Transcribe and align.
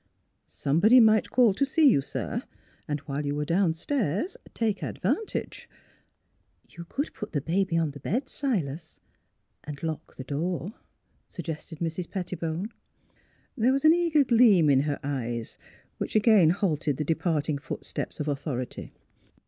"Somebody 0.47 0.99
might 0.99 1.29
call 1.29 1.53
to 1.53 1.63
see 1.63 1.87
you, 1.87 2.01
sir; 2.01 2.41
and 2.87 3.01
while 3.01 3.23
you 3.23 3.35
were 3.35 3.45
downstairs 3.45 4.35
take 4.55 4.81
advantage 4.81 5.69
""You 6.75 6.85
could 6.85 7.13
put 7.13 7.33
the 7.33 7.39
baby 7.41 7.77
on 7.77 7.91
the 7.91 7.99
bed, 7.99 8.27
Silas, 8.27 8.99
and 9.63 9.83
lock 9.83 10.15
the 10.15 10.23
door," 10.23 10.71
suggested 11.27 11.77
Mrs. 11.81 12.09
Pettibone. 12.09 12.69
There 13.55 13.73
was 13.73 13.85
an 13.85 13.93
eager 13.93 14.23
gleam 14.23 14.71
in 14.71 14.79
her 14.89 14.99
eyes 15.03 15.59
which 15.99 16.15
again 16.15 16.49
halted 16.49 16.97
the 16.97 17.03
departing 17.03 17.59
footsteps 17.59 18.19
of 18.19 18.27
authority. 18.27 18.95